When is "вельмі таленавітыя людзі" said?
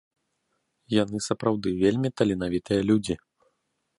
1.83-3.15